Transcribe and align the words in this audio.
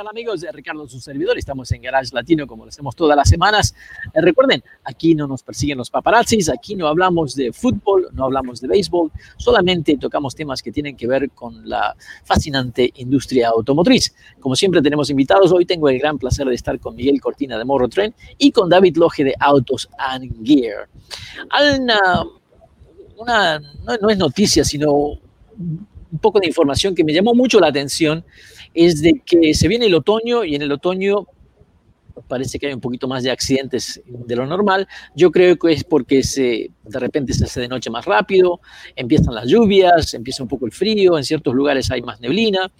tal 0.00 0.08
amigos? 0.08 0.46
Ricardo, 0.54 0.88
su 0.88 0.98
servidor. 0.98 1.36
Estamos 1.36 1.70
en 1.72 1.82
Garage 1.82 2.14
Latino 2.14 2.46
como 2.46 2.64
lo 2.64 2.70
hacemos 2.70 2.96
todas 2.96 3.14
las 3.14 3.28
semanas. 3.28 3.74
Eh, 4.14 4.20
recuerden, 4.22 4.64
aquí 4.82 5.14
no 5.14 5.26
nos 5.26 5.42
persiguen 5.42 5.76
los 5.76 5.90
paparazzis, 5.90 6.48
aquí 6.48 6.74
no 6.74 6.86
hablamos 6.86 7.34
de 7.34 7.52
fútbol, 7.52 8.08
no 8.12 8.24
hablamos 8.24 8.62
de 8.62 8.68
béisbol, 8.68 9.12
solamente 9.36 9.98
tocamos 9.98 10.34
temas 10.34 10.62
que 10.62 10.72
tienen 10.72 10.96
que 10.96 11.06
ver 11.06 11.30
con 11.32 11.68
la 11.68 11.94
fascinante 12.24 12.90
industria 12.96 13.50
automotriz. 13.50 14.14
Como 14.40 14.56
siempre 14.56 14.80
tenemos 14.80 15.10
invitados, 15.10 15.52
hoy 15.52 15.66
tengo 15.66 15.86
el 15.90 15.98
gran 15.98 16.16
placer 16.16 16.46
de 16.46 16.54
estar 16.54 16.80
con 16.80 16.96
Miguel 16.96 17.20
Cortina 17.20 17.58
de 17.58 17.64
Morro 17.66 17.88
Tren 17.88 18.14
y 18.38 18.52
con 18.52 18.70
David 18.70 18.96
Loge 18.96 19.22
de 19.22 19.34
Autos 19.38 19.86
and 19.98 20.32
Gear. 20.42 20.88
Una, 21.78 22.24
una, 23.18 23.58
no, 23.58 23.96
no 24.00 24.08
es 24.08 24.16
noticia, 24.16 24.64
sino 24.64 25.18
un 26.12 26.18
poco 26.22 26.40
de 26.40 26.46
información 26.46 26.94
que 26.94 27.04
me 27.04 27.12
llamó 27.12 27.34
mucho 27.34 27.60
la 27.60 27.68
atención 27.68 28.24
es 28.74 29.02
de 29.02 29.20
que 29.24 29.54
se 29.54 29.68
viene 29.68 29.86
el 29.86 29.94
otoño 29.94 30.44
y 30.44 30.54
en 30.54 30.62
el 30.62 30.72
otoño 30.72 31.26
parece 32.28 32.58
que 32.58 32.68
hay 32.68 32.72
un 32.72 32.80
poquito 32.80 33.08
más 33.08 33.22
de 33.22 33.30
accidentes 33.30 34.00
de 34.06 34.36
lo 34.36 34.46
normal. 34.46 34.86
Yo 35.14 35.30
creo 35.30 35.56
que 35.56 35.72
es 35.72 35.84
porque 35.84 36.22
se, 36.22 36.70
de 36.84 36.98
repente 36.98 37.32
se 37.32 37.44
hace 37.44 37.60
de 37.60 37.68
noche 37.68 37.90
más 37.90 38.04
rápido, 38.04 38.60
empiezan 38.96 39.34
las 39.34 39.48
lluvias, 39.48 40.14
empieza 40.14 40.42
un 40.42 40.48
poco 40.48 40.66
el 40.66 40.72
frío, 40.72 41.18
en 41.18 41.24
ciertos 41.24 41.54
lugares 41.54 41.90
hay 41.90 42.02
más 42.02 42.20
neblina. 42.20 42.70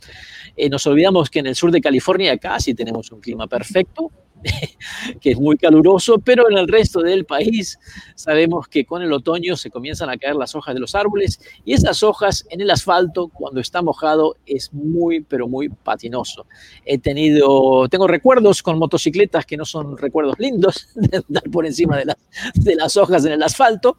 Eh, 0.56 0.68
nos 0.68 0.86
olvidamos 0.86 1.30
que 1.30 1.40
en 1.40 1.46
el 1.46 1.54
sur 1.54 1.70
de 1.70 1.80
California 1.80 2.36
casi 2.38 2.74
tenemos 2.74 3.10
un 3.12 3.20
clima 3.20 3.46
perfecto, 3.46 4.10
que 5.20 5.32
es 5.32 5.38
muy 5.38 5.56
caluroso, 5.56 6.18
pero 6.18 6.50
en 6.50 6.58
el 6.58 6.68
resto 6.68 7.00
del 7.00 7.24
país 7.24 7.78
sabemos 8.14 8.68
que 8.68 8.84
con 8.84 9.02
el 9.02 9.12
otoño 9.12 9.56
se 9.56 9.70
comienzan 9.70 10.10
a 10.10 10.16
caer 10.16 10.36
las 10.36 10.54
hojas 10.54 10.74
de 10.74 10.80
los 10.80 10.94
árboles 10.94 11.40
y 11.64 11.72
esas 11.72 12.02
hojas 12.02 12.46
en 12.50 12.60
el 12.60 12.70
asfalto 12.70 13.28
cuando 13.28 13.60
está 13.60 13.82
mojado 13.82 14.36
es 14.46 14.72
muy, 14.72 15.20
pero 15.20 15.48
muy 15.48 15.68
patinoso. 15.68 16.46
He 16.84 16.98
tenido, 16.98 17.88
tengo 17.88 18.06
recuerdos 18.06 18.62
con 18.62 18.78
motocicletas 18.78 19.46
que 19.46 19.56
no 19.56 19.64
son 19.64 19.96
recuerdos 19.96 20.38
lindos 20.38 20.88
de 20.94 21.18
andar 21.18 21.44
por 21.50 21.66
encima 21.66 21.98
de 21.98 22.74
las, 22.76 22.96
hojas 22.96 23.24
en 23.24 23.32
el 23.32 23.42
asfalto. 23.42 23.96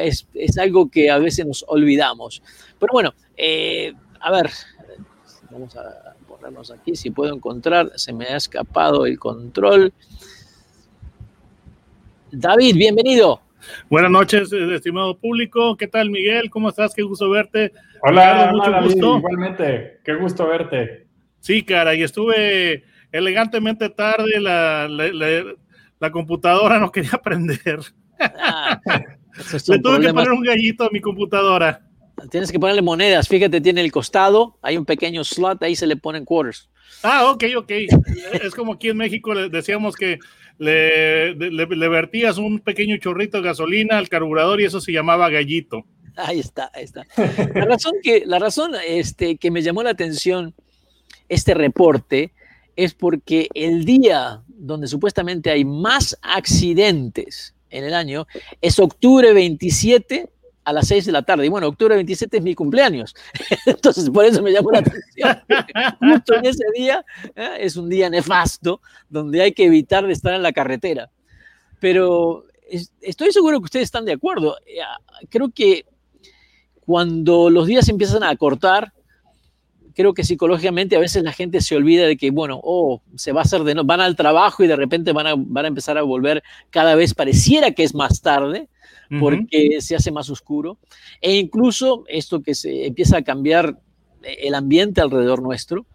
Es, 0.00 0.26
es, 0.34 0.58
algo 0.58 0.90
que 0.90 1.10
a 1.10 1.18
veces 1.18 1.46
nos 1.46 1.64
olvidamos. 1.68 2.42
Pero 2.78 2.92
bueno, 2.92 3.14
eh, 3.36 3.92
a 4.20 4.30
ver, 4.30 4.50
vamos 5.50 5.76
a 5.76 6.14
ponernos 6.28 6.70
aquí, 6.70 6.94
si 6.94 7.10
puedo 7.10 7.34
encontrar, 7.34 7.90
se 7.96 8.12
me 8.12 8.26
ha 8.26 8.36
escapado 8.36 9.06
el 9.06 9.18
control. 9.18 9.92
David, 12.30 12.76
bienvenido. 12.76 13.40
Buenas 13.90 14.10
noches, 14.10 14.52
estimado 14.52 15.18
público. 15.18 15.76
¿Qué 15.76 15.86
tal, 15.86 16.10
Miguel? 16.10 16.48
¿Cómo 16.50 16.68
estás? 16.68 16.94
Qué 16.94 17.02
gusto 17.02 17.28
verte. 17.28 17.72
Hola, 18.02 18.50
mucho 18.52 18.70
David, 18.70 18.86
gusto. 18.86 19.18
Igualmente, 19.18 20.00
qué 20.04 20.14
gusto 20.14 20.46
verte. 20.46 21.06
Sí, 21.40 21.62
cara, 21.62 21.94
y 21.94 22.02
estuve 22.02 22.84
elegantemente 23.12 23.88
tarde, 23.90 24.40
la, 24.40 24.88
la, 24.88 25.08
la, 25.08 25.44
la 25.98 26.10
computadora 26.12 26.78
no 26.78 26.90
quería 26.92 27.10
prender. 27.22 27.80
Ah, 28.18 28.80
Le 28.86 29.58
tuve 29.60 29.80
problemas. 29.80 30.06
que 30.06 30.12
poner 30.14 30.30
un 30.32 30.42
gallito 30.42 30.84
a 30.84 30.90
mi 30.90 31.00
computadora. 31.00 31.82
Tienes 32.30 32.52
que 32.52 32.58
ponerle 32.58 32.82
monedas. 32.82 33.28
Fíjate, 33.28 33.60
tiene 33.60 33.80
el 33.80 33.92
costado, 33.92 34.58
hay 34.62 34.76
un 34.76 34.84
pequeño 34.84 35.24
slot, 35.24 35.62
ahí 35.62 35.76
se 35.76 35.86
le 35.86 35.96
ponen 35.96 36.24
quarters. 36.24 36.68
Ah, 37.02 37.30
ok, 37.30 37.44
ok. 37.56 37.70
es 38.42 38.54
como 38.54 38.74
aquí 38.74 38.88
en 38.88 38.96
México 38.96 39.32
le 39.32 39.48
decíamos 39.48 39.96
que 39.96 40.18
le, 40.58 41.34
le, 41.34 41.66
le, 41.66 41.88
vertías 41.88 42.36
un 42.36 42.60
pequeño 42.60 42.96
chorrito 42.98 43.38
de 43.38 43.44
gasolina 43.44 43.96
al 43.96 44.08
carburador 44.08 44.60
y 44.60 44.64
eso 44.64 44.80
se 44.80 44.92
llamaba 44.92 45.30
gallito. 45.30 45.84
Ahí 46.16 46.40
está, 46.40 46.70
ahí 46.74 46.84
está. 46.84 47.06
La 47.54 47.64
razón 47.64 47.94
que, 48.02 48.24
la 48.26 48.38
razón, 48.38 48.72
este, 48.86 49.36
que 49.36 49.50
me 49.50 49.62
llamó 49.62 49.82
la 49.82 49.90
atención 49.90 50.54
este 51.28 51.54
reporte 51.54 52.32
es 52.76 52.94
porque 52.94 53.48
el 53.54 53.84
día 53.84 54.42
donde 54.48 54.86
supuestamente 54.86 55.50
hay 55.50 55.64
más 55.64 56.18
accidentes 56.22 57.54
en 57.70 57.84
el 57.84 57.94
año 57.94 58.26
es 58.60 58.78
octubre 58.78 59.32
27 59.32 60.28
a 60.64 60.72
las 60.72 60.88
6 60.88 61.06
de 61.06 61.12
la 61.12 61.22
tarde. 61.22 61.46
Y 61.46 61.48
bueno, 61.48 61.68
octubre 61.68 61.94
27 61.94 62.38
es 62.38 62.42
mi 62.42 62.54
cumpleaños. 62.54 63.14
Entonces, 63.66 64.10
por 64.10 64.24
eso 64.24 64.42
me 64.42 64.52
llamó 64.52 64.70
la 64.70 64.80
atención. 64.80 65.42
Justo 66.00 66.34
en 66.34 66.46
ese 66.46 66.64
día 66.74 67.04
¿eh? 67.34 67.56
es 67.60 67.76
un 67.76 67.88
día 67.88 68.10
nefasto 68.10 68.80
donde 69.08 69.42
hay 69.42 69.52
que 69.52 69.64
evitar 69.64 70.06
de 70.06 70.12
estar 70.12 70.34
en 70.34 70.42
la 70.42 70.52
carretera. 70.52 71.10
Pero 71.80 72.44
es, 72.68 72.92
estoy 73.00 73.32
seguro 73.32 73.58
que 73.60 73.64
ustedes 73.64 73.84
están 73.84 74.04
de 74.04 74.12
acuerdo. 74.12 74.56
Creo 75.28 75.50
que 75.50 75.86
cuando 76.84 77.50
los 77.50 77.66
días 77.66 77.88
empiezan 77.88 78.22
a 78.22 78.36
cortar, 78.36 78.92
creo 79.94 80.14
que 80.14 80.24
psicológicamente 80.24 80.96
a 80.96 81.00
veces 81.00 81.22
la 81.22 81.32
gente 81.32 81.60
se 81.60 81.76
olvida 81.76 82.06
de 82.06 82.16
que, 82.16 82.30
bueno, 82.30 82.60
oh, 82.62 83.02
se 83.16 83.32
va 83.32 83.40
a 83.40 83.44
hacer 83.44 83.62
de 83.64 83.74
no, 83.74 83.84
van 83.84 84.00
al 84.00 84.16
trabajo 84.16 84.62
y 84.64 84.66
de 84.66 84.76
repente 84.76 85.12
van 85.12 85.26
a, 85.26 85.34
van 85.36 85.64
a 85.64 85.68
empezar 85.68 85.98
a 85.98 86.02
volver 86.02 86.42
cada 86.70 86.94
vez, 86.94 87.14
pareciera 87.14 87.72
que 87.72 87.82
es 87.82 87.94
más 87.94 88.22
tarde, 88.22 88.68
porque 89.18 89.42
uh 89.42 89.76
-huh. 89.76 89.80
se 89.80 89.96
hace 89.96 90.12
más 90.12 90.30
oscuro. 90.30 90.78
E 91.20 91.36
incluso 91.36 92.04
esto 92.06 92.42
que 92.42 92.54
se 92.54 92.86
empieza 92.86 93.18
a 93.18 93.22
cambiar 93.22 93.76
el 94.22 94.54
ambiente 94.54 95.00
alrededor 95.00 95.42
nuestro. 95.42 95.86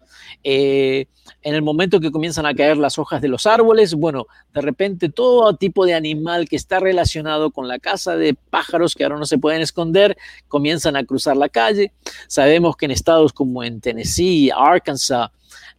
Eh, 0.42 1.06
en 1.42 1.54
el 1.54 1.62
momento 1.62 2.00
que 2.00 2.10
comienzan 2.10 2.46
a 2.46 2.54
caer 2.54 2.76
las 2.76 2.98
hojas 2.98 3.22
de 3.22 3.28
los 3.28 3.46
árboles, 3.46 3.94
bueno, 3.94 4.26
de 4.52 4.60
repente 4.60 5.08
todo 5.08 5.56
tipo 5.56 5.86
de 5.86 5.94
animal 5.94 6.48
que 6.48 6.56
está 6.56 6.80
relacionado 6.80 7.50
con 7.50 7.68
la 7.68 7.78
casa 7.78 8.16
de 8.16 8.34
pájaros 8.34 8.94
que 8.94 9.04
ahora 9.04 9.18
no 9.18 9.26
se 9.26 9.38
pueden 9.38 9.62
esconder, 9.62 10.16
comienzan 10.48 10.96
a 10.96 11.04
cruzar 11.04 11.36
la 11.36 11.48
calle. 11.48 11.92
Sabemos 12.26 12.76
que 12.76 12.86
en 12.86 12.92
estados 12.92 13.32
como 13.32 13.62
en 13.62 13.80
Tennessee, 13.80 14.50
Arkansas, 14.54 15.30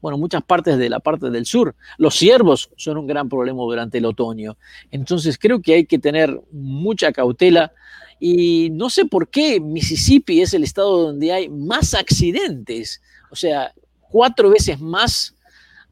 bueno, 0.01 0.17
muchas 0.17 0.43
partes 0.43 0.77
de 0.77 0.89
la 0.89 0.99
parte 0.99 1.29
del 1.29 1.45
sur. 1.45 1.75
Los 1.97 2.15
ciervos 2.15 2.69
son 2.77 2.97
un 2.97 3.07
gran 3.07 3.29
problema 3.29 3.61
durante 3.63 3.97
el 3.97 4.05
otoño. 4.05 4.57
Entonces 4.91 5.37
creo 5.37 5.61
que 5.61 5.73
hay 5.73 5.85
que 5.85 5.99
tener 5.99 6.39
mucha 6.51 7.11
cautela 7.11 7.71
y 8.19 8.69
no 8.72 8.89
sé 8.89 9.05
por 9.05 9.29
qué 9.29 9.59
Mississippi 9.59 10.41
es 10.41 10.53
el 10.53 10.63
estado 10.63 11.03
donde 11.03 11.31
hay 11.31 11.50
más 11.50 11.94
accidentes, 11.94 13.01
o 13.29 13.35
sea, 13.35 13.73
cuatro 14.00 14.50
veces 14.50 14.79
más 14.79 15.35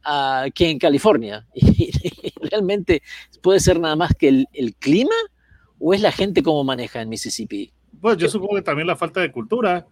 uh, 0.06 0.50
que 0.54 0.70
en 0.70 0.78
California. 0.78 1.46
Y, 1.54 1.90
y, 2.02 2.32
realmente 2.50 3.02
puede 3.42 3.60
ser 3.60 3.80
nada 3.80 3.96
más 3.96 4.12
que 4.14 4.28
el, 4.28 4.48
el, 4.52 4.74
clima 4.74 5.14
o 5.78 5.94
es 5.94 6.00
la 6.00 6.12
gente 6.12 6.42
cómo 6.42 6.64
maneja 6.64 7.02
en 7.02 7.08
Mississippi. 7.08 7.72
Pues 8.00 8.16
yo 8.16 8.28
supongo 8.28 8.56
que 8.56 8.62
también 8.62 8.86
la 8.86 8.96
falta 8.96 9.20
de 9.20 9.32
cultura. 9.32 9.86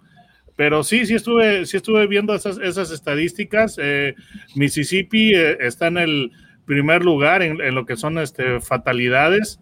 Pero 0.56 0.84
sí, 0.84 1.04
sí 1.04 1.14
estuve, 1.14 1.66
sí 1.66 1.76
estuve 1.76 2.06
viendo 2.06 2.34
esas, 2.34 2.58
esas 2.58 2.90
estadísticas. 2.92 3.76
Eh, 3.82 4.14
Mississippi 4.54 5.34
eh, 5.34 5.58
está 5.60 5.88
en 5.88 5.98
el 5.98 6.30
primer 6.64 7.04
lugar 7.04 7.42
en, 7.42 7.60
en, 7.60 7.74
lo 7.74 7.84
que 7.86 7.96
son 7.96 8.18
este, 8.18 8.60
fatalidades. 8.60 9.58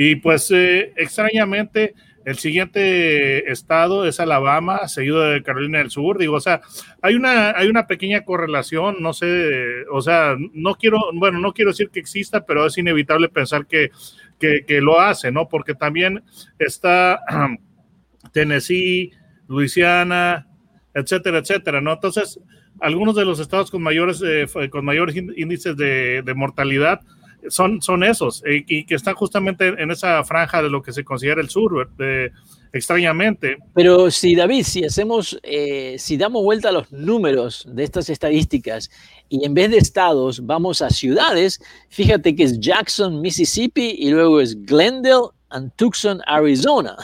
Y 0.00 0.14
pues 0.14 0.48
eh, 0.52 0.92
extrañamente 0.96 1.92
el 2.24 2.38
siguiente 2.38 3.50
estado 3.50 4.06
es 4.06 4.20
Alabama, 4.20 4.86
seguido 4.86 5.22
de 5.22 5.42
Carolina 5.42 5.78
del 5.78 5.90
Sur. 5.90 6.18
Digo, 6.18 6.36
o 6.36 6.40
sea, 6.40 6.60
hay 7.02 7.16
una, 7.16 7.50
hay 7.50 7.66
una 7.66 7.88
pequeña 7.88 8.24
correlación, 8.24 8.98
no 9.00 9.12
sé, 9.12 9.84
o 9.90 10.00
sea, 10.00 10.36
no 10.52 10.76
quiero, 10.76 11.00
bueno, 11.14 11.40
no 11.40 11.52
quiero 11.52 11.72
decir 11.72 11.90
que 11.90 11.98
exista, 11.98 12.46
pero 12.46 12.64
es 12.64 12.78
inevitable 12.78 13.28
pensar 13.28 13.66
que, 13.66 13.90
que, 14.38 14.80
lo 14.80 15.00
hace, 15.00 15.32
¿no? 15.32 15.48
Porque 15.48 15.74
también 15.74 16.22
está 16.60 17.18
Tennessee, 18.32 19.10
Luisiana, 19.48 20.46
etcétera, 20.94 21.38
etcétera, 21.38 21.80
¿no? 21.80 21.94
Entonces, 21.94 22.38
algunos 22.78 23.16
de 23.16 23.24
los 23.24 23.40
estados 23.40 23.68
con 23.72 23.82
mayores, 23.82 24.22
eh, 24.24 24.46
con 24.70 24.84
mayores 24.84 25.16
índices 25.16 25.76
de, 25.76 26.22
de 26.22 26.34
mortalidad 26.34 27.00
son, 27.48 27.80
son 27.82 28.02
esos, 28.04 28.42
eh, 28.44 28.64
y 28.66 28.84
que 28.84 28.94
están 28.94 29.14
justamente 29.14 29.68
en 29.68 29.90
esa 29.90 30.22
franja 30.24 30.62
de 30.62 30.70
lo 30.70 30.82
que 30.82 30.92
se 30.92 31.04
considera 31.04 31.40
el 31.40 31.48
sur, 31.48 31.90
de, 31.96 32.32
extrañamente. 32.72 33.56
Pero 33.74 34.10
si 34.10 34.34
David, 34.34 34.64
si 34.64 34.84
hacemos, 34.84 35.38
eh, 35.42 35.96
si 35.98 36.16
damos 36.16 36.42
vuelta 36.42 36.68
a 36.68 36.72
los 36.72 36.90
números 36.92 37.66
de 37.68 37.84
estas 37.84 38.10
estadísticas 38.10 38.90
y 39.28 39.44
en 39.44 39.54
vez 39.54 39.70
de 39.70 39.78
estados 39.78 40.44
vamos 40.44 40.82
a 40.82 40.90
ciudades, 40.90 41.60
fíjate 41.88 42.34
que 42.34 42.44
es 42.44 42.60
Jackson, 42.60 43.20
Mississippi 43.20 43.96
y 43.98 44.10
luego 44.10 44.40
es 44.40 44.60
Glendale 44.64 45.28
and 45.50 45.72
Tucson, 45.76 46.20
Arizona. 46.26 46.96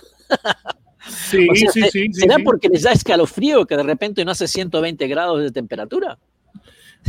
Sí, 1.09 1.47
o 1.51 1.55
sea, 1.55 1.71
sí, 1.71 1.83
sí, 1.91 2.13
¿Será 2.13 2.37
sí, 2.37 2.43
porque 2.43 2.69
les 2.69 2.83
da 2.83 2.93
escalofrío 2.93 3.67
que 3.67 3.77
de 3.77 3.83
repente 3.83 4.25
no 4.25 4.33
hace 4.33 4.49
120 4.49 5.07
grados 5.07 5.43
de 5.43 5.51
temperatura? 5.51 6.19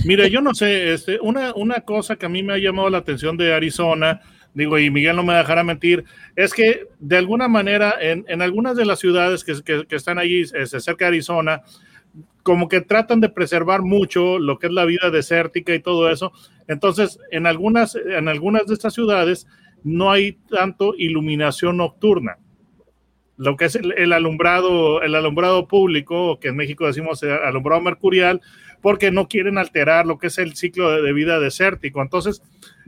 Mira, 0.04 0.28
yo 0.28 0.42
no 0.42 0.54
sé, 0.54 0.94
este, 0.94 1.20
una, 1.22 1.54
una 1.54 1.82
cosa 1.82 2.16
que 2.16 2.26
a 2.26 2.30
mí 2.30 2.44
me 2.44 2.54
ha 2.54 2.58
llamado 2.58 2.90
la 2.90 2.98
atención 2.98 3.38
de 3.38 3.54
Arizona, 3.54 4.22
digo, 4.54 4.78
y 4.78 4.90
Miguel 4.90 5.16
no 5.16 5.24
me 5.24 5.34
dejará 5.34 5.64
mentir, 5.64 6.04
es 6.36 6.54
que 6.54 6.88
de 7.00 7.18
alguna 7.18 7.48
manera 7.48 7.96
en, 8.00 8.26
en 8.28 8.42
algunas 8.42 8.76
de 8.76 8.86
las 8.86 9.00
ciudades 9.00 9.44
que, 9.44 9.86
que, 9.88 9.96
están 9.96 10.18
allí 10.18 10.42
este, 10.42 10.80
cerca 10.80 11.06
de 11.06 11.10
Arizona, 11.10 11.62
como 12.44 12.68
que 12.68 12.82
tratan 12.82 13.22
de 13.22 13.30
preservar 13.30 13.82
mucho 13.82 14.38
lo 14.38 14.60
que 14.60 14.68
es 14.68 14.74
la 14.74 14.86
vida 14.86 15.10
desértica 15.10 15.74
y 15.74 15.80
todo 15.80 16.10
eso. 16.10 16.32
Entonces, 16.68 17.20
en 17.32 17.48
algunas, 17.48 17.96
en 17.96 18.28
algunas 18.28 18.68
de 18.68 18.76
estas 18.76 18.94
ciudades 18.94 19.48
no 19.84 20.12
hay 20.12 20.34
tanto 20.50 20.94
iluminación 20.98 21.78
nocturna. 21.78 22.38
Lo 23.38 23.58
que 23.58 23.66
es 23.66 23.76
el, 23.76 23.92
el 23.98 24.14
alumbrado, 24.14 25.02
el 25.02 25.16
alumbrado 25.16 25.68
público, 25.68 26.40
que 26.40 26.50
en 26.50 26.56
México 26.56 26.86
decimos 26.86 27.24
alumbrado 27.24 27.82
mercurial, 27.82 28.42
porque 28.86 29.10
no 29.10 29.28
quieren 29.28 29.58
alterar 29.58 30.06
lo 30.06 30.20
que 30.20 30.28
es 30.28 30.38
el 30.38 30.56
ciclo 30.56 30.92
de, 30.92 31.02
de 31.02 31.12
vida 31.12 31.40
desértico. 31.40 32.04
Entonces, 32.04 32.44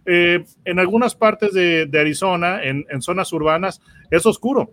eh, 0.05 0.45
en 0.63 0.77
algunas 0.77 1.15
partes 1.15 1.53
de, 1.53 1.87
de 1.87 1.99
Arizona, 1.99 2.63
en, 2.63 2.85
en, 2.91 3.01
zonas 3.01 3.33
urbanas, 3.33 3.81
es 4.11 4.23
oscuro. 4.27 4.69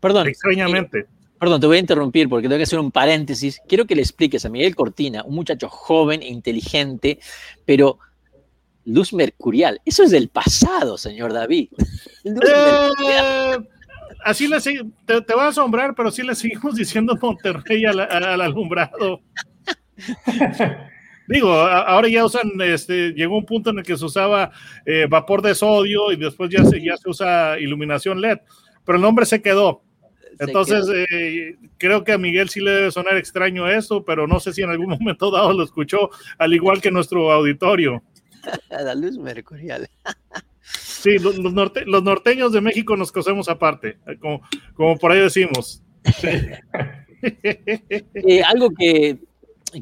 Perdón. 0.00 0.26
Extrañamente. 0.26 0.98
Eh, 0.98 1.06
perdón, 1.38 1.60
te 1.60 1.68
voy 1.68 1.76
a 1.76 1.80
interrumpir 1.80 2.28
porque 2.28 2.48
tengo 2.48 2.56
que 2.56 2.64
hacer 2.64 2.80
un 2.80 2.90
paréntesis. 2.90 3.60
Quiero 3.68 3.86
que 3.86 3.94
le 3.94 4.02
expliques 4.02 4.44
a 4.44 4.48
Miguel 4.48 4.74
Cortina, 4.74 5.22
un 5.22 5.36
muchacho 5.36 5.68
joven, 5.68 6.24
inteligente, 6.24 7.20
pero 7.64 8.00
luz 8.84 9.12
mercurial. 9.12 9.80
Eso 9.84 10.02
es 10.02 10.10
del 10.10 10.28
pasado, 10.28 10.98
señor 10.98 11.32
David. 11.32 11.68
Eh, 12.24 13.58
así 14.24 14.48
le 14.48 14.60
te, 14.60 15.22
te, 15.22 15.34
va 15.36 15.44
a 15.44 15.48
asombrar, 15.50 15.94
pero 15.94 16.10
sí 16.10 16.24
le 16.24 16.34
seguimos 16.34 16.74
diciendo 16.76 17.16
Monterrey 17.22 17.84
al, 17.84 18.00
al 18.00 18.40
alumbrado. 18.40 19.20
Digo, 21.28 21.52
ahora 21.52 22.08
ya 22.08 22.24
usan, 22.24 22.50
este, 22.60 23.12
llegó 23.12 23.38
un 23.38 23.46
punto 23.46 23.70
en 23.70 23.78
el 23.78 23.84
que 23.84 23.96
se 23.96 24.04
usaba 24.04 24.50
eh, 24.84 25.06
vapor 25.08 25.40
de 25.40 25.54
sodio 25.54 26.10
y 26.12 26.16
después 26.16 26.50
ya 26.50 26.64
se, 26.64 26.82
ya 26.82 26.96
se 26.96 27.08
usa 27.08 27.58
iluminación 27.60 28.20
LED, 28.20 28.38
pero 28.84 28.96
el 28.96 29.02
nombre 29.02 29.24
se 29.24 29.40
quedó. 29.40 29.82
Entonces, 30.38 30.86
eh, 31.10 31.56
creo 31.78 32.04
que 32.04 32.12
a 32.12 32.18
Miguel 32.18 32.48
sí 32.48 32.60
le 32.60 32.72
debe 32.72 32.90
sonar 32.90 33.16
extraño 33.16 33.68
eso, 33.68 34.04
pero 34.04 34.26
no 34.26 34.40
sé 34.40 34.52
si 34.52 34.62
en 34.62 34.70
algún 34.70 34.88
momento 34.90 35.30
dado 35.30 35.52
lo 35.52 35.62
escuchó, 35.62 36.10
al 36.38 36.54
igual 36.54 36.80
que 36.80 36.90
nuestro 36.90 37.32
auditorio. 37.32 38.02
La 38.70 38.94
luz 38.94 39.18
mercurial. 39.18 39.88
Sí, 40.62 41.18
los, 41.18 41.38
norte, 41.38 41.84
los 41.86 42.02
norteños 42.02 42.52
de 42.52 42.60
México 42.60 42.96
nos 42.96 43.10
cosemos 43.10 43.48
aparte, 43.48 43.98
como, 44.20 44.42
como 44.74 44.96
por 44.96 45.12
ahí 45.12 45.20
decimos. 45.20 45.82
eh, 46.22 46.60
algo 48.44 48.70
que 48.76 49.18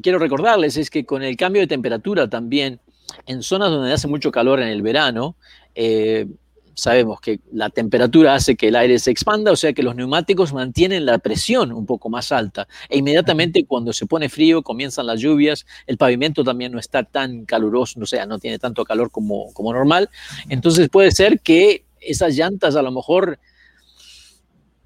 quiero 0.01 0.19
recordarles 0.19 0.77
es 0.77 0.89
que 0.89 1.05
con 1.05 1.23
el 1.23 1.35
cambio 1.35 1.61
de 1.61 1.67
temperatura 1.67 2.29
también, 2.29 2.79
en 3.25 3.43
zonas 3.43 3.69
donde 3.69 3.93
hace 3.93 4.07
mucho 4.07 4.31
calor 4.31 4.61
en 4.61 4.69
el 4.69 4.81
verano, 4.81 5.35
eh, 5.75 6.27
sabemos 6.73 7.19
que 7.19 7.39
la 7.51 7.69
temperatura 7.69 8.33
hace 8.33 8.55
que 8.55 8.69
el 8.69 8.75
aire 8.75 8.97
se 8.99 9.11
expanda, 9.11 9.51
o 9.51 9.55
sea 9.55 9.73
que 9.73 9.83
los 9.83 9.95
neumáticos 9.95 10.53
mantienen 10.53 11.05
la 11.05 11.19
presión 11.19 11.71
un 11.71 11.85
poco 11.85 12.09
más 12.09 12.31
alta. 12.31 12.67
E 12.89 12.97
inmediatamente 12.97 13.65
cuando 13.65 13.93
se 13.93 14.05
pone 14.05 14.29
frío, 14.29 14.63
comienzan 14.63 15.07
las 15.07 15.19
lluvias, 15.19 15.65
el 15.87 15.97
pavimento 15.97 16.43
también 16.43 16.71
no 16.71 16.79
está 16.79 17.03
tan 17.03 17.45
caluroso, 17.45 17.99
o 17.99 18.05
sea, 18.05 18.25
no 18.25 18.39
tiene 18.39 18.59
tanto 18.59 18.85
calor 18.85 19.11
como, 19.11 19.53
como 19.53 19.73
normal. 19.73 20.09
Entonces 20.49 20.89
puede 20.89 21.11
ser 21.11 21.41
que 21.41 21.85
esas 21.99 22.35
llantas 22.35 22.75
a 22.75 22.81
lo 22.81 22.91
mejor 22.91 23.39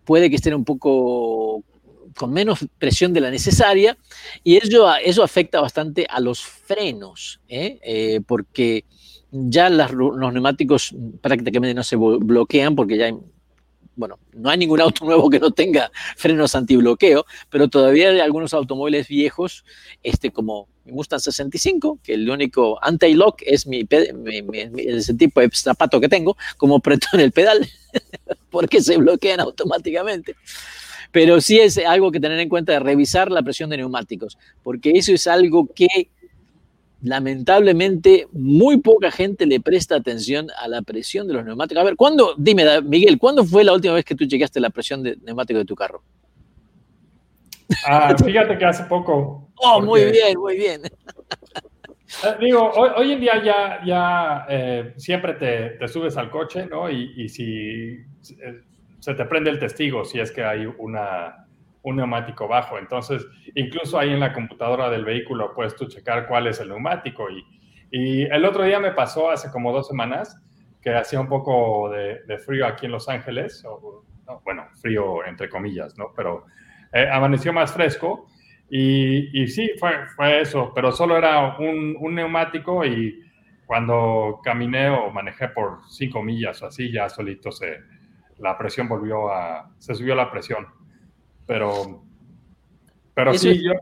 puede 0.04 0.30
que 0.30 0.36
estén 0.36 0.54
un 0.54 0.66
poco 0.66 1.64
con 2.18 2.32
menos 2.32 2.66
presión 2.80 3.14
de 3.14 3.22
la 3.22 3.30
necesaria 3.30 3.98
y 4.44 4.58
eso, 4.58 4.94
eso 5.04 5.24
afecta 5.24 5.62
bastante 5.62 6.08
a 6.10 6.20
los 6.20 6.42
frenos, 6.42 7.42
¿eh? 7.48 7.80
Eh, 7.84 8.22
porque 8.26 8.86
ya 9.32 9.70
las, 9.70 9.92
los 9.92 10.34
neumáticos 10.34 10.96
prácticamente 11.22 11.74
no 11.74 11.84
se 11.84 11.98
bloquean 11.98 12.76
porque 12.76 12.98
ya 12.98 13.06
hay, 13.06 13.16
bueno, 13.96 14.18
no 14.34 14.50
hay 14.50 14.58
ningún 14.58 14.80
auto 14.80 15.04
nuevo 15.06 15.30
que 15.30 15.40
no 15.40 15.52
tenga 15.52 15.92
frenos 16.16 16.56
antibloqueo, 16.56 17.26
pero 17.50 17.68
todavía 17.68 18.10
hay 18.10 18.20
algunos 18.22 18.54
automóviles 18.54 19.08
viejos, 19.10 19.66
este, 20.02 20.32
como 20.32 20.70
mi 20.86 20.94
Mustang 20.94 21.20
65, 21.20 22.00
que 22.02 22.14
el 22.14 22.30
único 22.30 22.82
anti-lock 22.82 23.42
es 23.46 23.68
mi, 23.68 23.86
mi, 24.14 24.42
mi, 24.42 24.82
ese 24.84 25.16
tipo 25.16 25.42
de 25.42 25.50
zapato 25.52 26.00
que 26.00 26.08
tengo, 26.08 26.38
como 26.58 26.80
preto 26.80 27.08
en 27.14 27.20
el 27.20 27.32
pedal, 27.32 27.68
porque 28.52 28.82
se 28.82 28.96
bloquean 28.98 29.42
automáticamente 29.42 30.36
pero 31.12 31.42
sí 31.42 31.60
es 31.60 31.78
algo 31.78 32.12
que 32.12 32.20
tener 32.20 32.40
en 32.40 32.50
cuenta 32.50 32.74
de 32.74 32.80
revisar 32.80 33.32
la 33.32 33.42
presión 33.44 33.70
de 33.70 33.78
neumáticos, 33.78 34.38
porque 34.64 34.92
eso 34.92 35.14
es 35.14 35.28
algo 35.28 35.68
que 35.74 36.10
lamentablemente 37.02 38.28
muy 38.32 38.78
poca 38.78 39.12
gente 39.12 39.46
le 39.46 39.60
presta 39.60 39.96
atención 39.96 40.48
a 40.60 40.68
la 40.68 40.82
presión 40.82 41.28
de 41.28 41.34
los 41.34 41.46
neumáticos. 41.46 41.82
A 41.82 41.86
ver, 41.86 41.96
¿cuándo, 41.96 42.34
dime, 42.38 42.82
Miguel, 42.82 43.20
¿cuándo 43.20 43.46
fue 43.46 43.64
la 43.64 43.74
última 43.74 43.94
vez 43.94 44.06
que 44.06 44.16
tú 44.16 44.26
chequeaste 44.26 44.60
la 44.60 44.72
presión 44.72 45.04
de 45.04 45.18
neumático 45.24 45.60
de 45.60 45.66
tu 45.66 45.76
carro? 45.76 46.02
Ah, 47.86 48.16
fíjate 48.24 48.58
que 48.58 48.66
hace 48.66 48.84
poco. 48.84 49.50
Oh, 49.56 49.76
porque, 49.76 49.86
muy 49.86 50.12
bien, 50.12 50.40
muy 50.40 50.58
bien. 50.58 50.82
Eh, 52.24 52.36
digo, 52.40 52.72
hoy, 52.72 52.90
hoy, 52.96 53.12
en 53.14 53.20
día 53.20 53.44
ya, 53.44 53.82
ya 53.86 54.46
eh, 54.48 54.94
siempre 54.96 55.34
te, 55.34 55.72
te, 55.72 55.88
subes 55.88 56.16
al 56.18 56.30
coche, 56.30 56.66
¿no? 56.68 56.90
Y, 56.90 57.14
y 57.18 57.30
si 57.30 57.44
eh, 57.44 58.62
se 59.06 59.14
te 59.14 59.26
prende 59.26 59.52
el 59.52 59.60
testigo 59.60 60.04
si 60.04 60.20
es 60.20 60.32
que 60.32 60.44
hay 60.44 60.66
una, 60.66 61.46
un 61.84 61.98
neumático 61.98 62.48
bajo. 62.48 62.80
Entonces, 62.80 63.24
incluso 63.54 64.00
ahí 64.00 64.10
en 64.10 64.20
la 64.20 64.34
computadora 64.34 64.90
del 64.90 65.06
vehículo 65.06 65.54
puedes 65.54 65.76
tú 65.76 65.86
checar 65.86 66.28
cuál 66.28 66.48
es 66.48 66.60
el 66.60 66.70
neumático. 66.70 67.30
Y, 67.30 67.46
y 67.92 68.24
el 68.24 68.44
otro 68.46 68.64
día 68.64 68.80
me 68.80 68.94
pasó 68.94 69.30
hace 69.30 69.52
como 69.52 69.72
dos 69.72 69.88
semanas 69.88 70.42
que 70.82 70.96
hacía 70.96 71.20
un 71.20 71.28
poco 71.28 71.92
de, 71.92 72.40
frío 72.40 72.66
aquí 72.66 72.88
en 72.88 72.94
Los 72.94 73.08
Ángeles, 73.08 73.64
bueno, 74.44 74.66
frío 74.82 75.24
entre 75.24 75.50
comillas, 75.50 75.96
¿no? 76.00 76.12
Pero 76.16 76.46
eh, 76.92 77.08
amaneció 77.08 77.54
más 77.54 77.72
fresco 77.72 78.28
y, 78.72 79.40
y 79.40 79.48
sí, 79.48 79.70
fue, 79.80 80.08
fue, 80.16 80.42
eso, 80.42 80.72
pero 80.74 80.92
solo 80.92 81.16
era 81.16 81.58
un, 81.60 81.96
un 82.00 82.16
neumático 82.16 82.84
y 82.84 83.22
cuando 83.68 84.40
caminé 84.44 84.90
o 84.90 85.12
manejé 85.12 85.50
por 85.50 85.82
cinco 85.90 86.24
millas 86.24 86.64
o 86.64 86.68
así, 86.68 86.92
ya 86.92 87.08
solito 87.08 87.52
se, 87.52 87.82
la 88.38 88.58
presión 88.58 88.88
volvió 88.88 89.30
a, 89.30 89.72
se 89.80 89.96
subió 89.96 90.16
la 90.16 90.32
presión. 90.32 90.68
Pero, 91.46 92.04
pero 93.14 93.32
Eso 93.32 93.44
sí, 93.44 93.50
es... 93.50 93.62
yo 93.64 93.74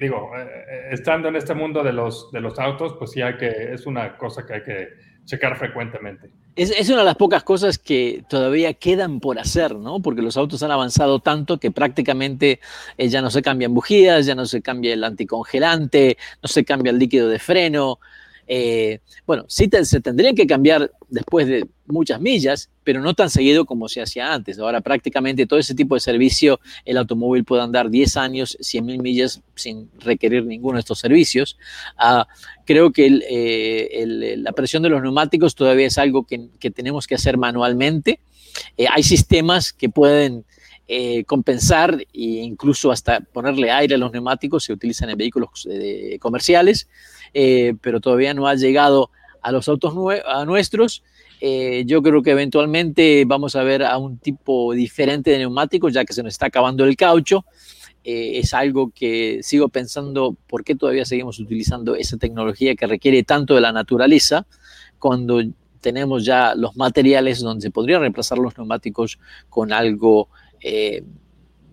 digo, 0.00 0.30
eh, 0.36 0.88
estando 0.90 1.28
en 1.28 1.36
este 1.36 1.54
mundo 1.54 1.82
de 1.82 1.92
los, 1.92 2.30
de 2.32 2.40
los 2.40 2.58
autos, 2.58 2.94
pues 2.98 3.12
sí 3.12 3.22
hay 3.22 3.36
que, 3.36 3.72
es 3.72 3.86
una 3.86 4.16
cosa 4.16 4.44
que 4.46 4.54
hay 4.54 4.62
que 4.62 4.88
checar 5.24 5.56
frecuentemente. 5.56 6.30
Es, 6.54 6.70
es, 6.70 6.90
una 6.90 6.98
de 6.98 7.04
las 7.06 7.16
pocas 7.16 7.44
cosas 7.44 7.78
que 7.78 8.24
todavía 8.28 8.74
quedan 8.74 9.20
por 9.20 9.38
hacer, 9.38 9.74
¿no? 9.74 10.00
Porque 10.00 10.20
los 10.20 10.36
autos 10.36 10.62
han 10.62 10.70
avanzado 10.70 11.20
tanto 11.20 11.58
que 11.58 11.70
prácticamente 11.70 12.60
eh, 12.98 13.08
ya 13.08 13.22
no 13.22 13.30
se 13.30 13.40
cambian 13.40 13.72
bujías, 13.72 14.26
ya 14.26 14.34
no 14.34 14.44
se 14.44 14.60
cambia 14.60 14.92
el 14.92 15.04
anticongelante, 15.04 16.18
no 16.42 16.48
se 16.48 16.64
cambia 16.64 16.90
el 16.90 16.98
líquido 16.98 17.28
de 17.28 17.38
freno. 17.38 18.00
Eh, 18.46 19.00
bueno, 19.26 19.44
sí 19.48 19.68
te, 19.68 19.84
se 19.84 20.00
tendrían 20.00 20.34
que 20.34 20.46
cambiar 20.46 20.90
después 21.08 21.46
de 21.46 21.66
muchas 21.86 22.20
millas, 22.20 22.70
pero 22.84 23.00
no 23.00 23.14
tan 23.14 23.30
seguido 23.30 23.64
como 23.64 23.88
se 23.88 24.02
hacía 24.02 24.32
antes. 24.32 24.58
Ahora 24.58 24.80
prácticamente 24.80 25.46
todo 25.46 25.58
ese 25.58 25.74
tipo 25.74 25.94
de 25.94 26.00
servicio, 26.00 26.60
el 26.84 26.96
automóvil 26.96 27.44
puede 27.44 27.62
andar 27.62 27.90
10 27.90 28.16
años, 28.16 28.56
100 28.60 28.84
mil 28.84 29.00
millas 29.00 29.40
sin 29.54 29.90
requerir 30.00 30.44
ninguno 30.44 30.74
de 30.74 30.80
estos 30.80 30.98
servicios. 30.98 31.56
Uh, 31.98 32.24
creo 32.64 32.92
que 32.92 33.06
eh, 33.06 34.02
el, 34.02 34.42
la 34.42 34.52
presión 34.52 34.82
de 34.82 34.88
los 34.88 35.02
neumáticos 35.02 35.54
todavía 35.54 35.86
es 35.86 35.98
algo 35.98 36.26
que, 36.26 36.70
tenemos 36.70 37.06
que 37.06 37.14
hacer 37.14 37.36
manualmente. 37.38 38.20
Eh, 38.76 38.86
hay 38.90 39.02
sistemas 39.02 39.72
que 39.72 39.88
pueden 39.88 40.44
eh, 40.88 41.24
compensar 41.24 41.94
e 42.00 42.06
incluso 42.12 42.90
hasta 42.90 43.20
ponerle 43.20 43.70
aire 43.70 43.94
a 43.94 43.98
los 43.98 44.12
neumáticos, 44.12 44.64
se 44.64 44.72
utilizan 44.72 45.10
en 45.10 45.16
vehículos 45.16 45.66
eh, 45.70 46.18
comerciales, 46.20 46.88
eh, 47.32 47.74
pero 47.80 48.00
todavía 48.00 48.34
no 48.34 48.48
ha 48.48 48.56
llegado 48.56 49.10
a 49.40 49.52
los 49.52 49.68
autos 49.68 49.94
a 50.26 50.44
nuestros. 50.44 51.02
Yo 51.86 52.02
creo 52.02 52.22
que 52.22 52.30
eventualmente 52.30 53.24
vamos 53.26 53.56
a 53.56 53.64
ver 53.64 53.82
a 53.82 53.98
un 53.98 54.18
tipo 54.18 54.72
diferente 54.74 55.32
de 55.32 55.38
neumáticos, 55.38 55.92
ya 55.92 56.04
que 56.04 56.12
se 56.12 56.22
nos 56.22 56.34
está 56.34 56.46
acabando 56.46 56.84
el 56.84 56.94
caucho. 56.94 57.44
Es 58.04 58.54
algo 58.54 58.92
que 58.94 59.40
sigo 59.42 59.68
pensando, 59.68 60.36
¿por 60.46 60.62
qué 60.62 60.76
todavía 60.76 61.04
seguimos 61.04 61.40
utilizando 61.40 61.96
esa 61.96 62.16
tecnología 62.16 62.76
que 62.76 62.86
requiere 62.86 63.24
tanto 63.24 63.56
de 63.56 63.60
la 63.60 63.72
naturaleza 63.72 64.46
cuando 65.00 65.42
tenemos 65.82 66.24
ya 66.24 66.54
los 66.54 66.76
materiales 66.76 67.40
donde 67.40 67.62
se 67.62 67.70
podrían 67.70 68.00
reemplazar 68.00 68.38
los 68.38 68.56
neumáticos 68.56 69.18
con 69.50 69.72
algo 69.72 70.28
eh, 70.62 71.02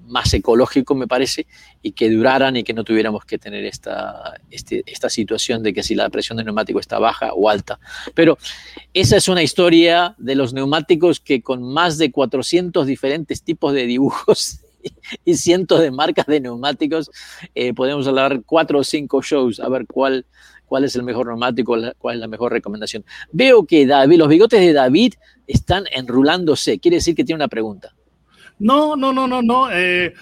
más 0.09 0.33
ecológico, 0.33 0.95
me 0.95 1.07
parece, 1.07 1.45
y 1.81 1.91
que 1.91 2.09
duraran 2.09 2.57
y 2.57 2.63
que 2.63 2.73
no 2.73 2.83
tuviéramos 2.83 3.23
que 3.25 3.37
tener 3.37 3.63
esta, 3.65 4.33
este, 4.49 4.83
esta 4.85 5.09
situación 5.09 5.63
de 5.63 5.73
que 5.73 5.83
si 5.83 5.95
la 5.95 6.09
presión 6.09 6.37
del 6.37 6.45
neumático 6.45 6.79
está 6.79 6.99
baja 6.99 7.33
o 7.33 7.49
alta. 7.49 7.79
Pero 8.15 8.37
esa 8.93 9.17
es 9.17 9.27
una 9.27 9.43
historia 9.43 10.15
de 10.17 10.35
los 10.35 10.53
neumáticos 10.53 11.19
que 11.19 11.41
con 11.41 11.63
más 11.63 11.97
de 11.97 12.11
400 12.11 12.85
diferentes 12.85 13.43
tipos 13.43 13.73
de 13.73 13.85
dibujos 13.85 14.59
y 15.25 15.35
cientos 15.35 15.79
de 15.79 15.91
marcas 15.91 16.25
de 16.25 16.41
neumáticos, 16.41 17.11
eh, 17.55 17.73
podemos 17.73 18.07
hablar 18.07 18.41
cuatro 18.45 18.79
o 18.79 18.83
cinco 18.83 19.21
shows, 19.21 19.59
a 19.59 19.69
ver 19.69 19.85
cuál, 19.85 20.25
cuál 20.65 20.83
es 20.83 20.95
el 20.95 21.03
mejor 21.03 21.27
neumático, 21.27 21.75
cuál 21.97 22.15
es 22.15 22.19
la 22.19 22.27
mejor 22.27 22.51
recomendación. 22.51 23.05
Veo 23.31 23.65
que 23.65 23.85
David, 23.85 24.17
los 24.17 24.27
bigotes 24.27 24.59
de 24.59 24.73
David 24.73 25.13
están 25.45 25.85
enrulándose. 25.91 26.79
Quiere 26.79 26.97
decir 26.97 27.15
que 27.15 27.23
tiene 27.23 27.37
una 27.37 27.47
pregunta. 27.47 27.93
No, 28.59 28.95
no, 28.95 29.11
no, 29.11 29.27
no, 29.27 29.41
no. 29.41 29.71
Eh, 29.71 30.13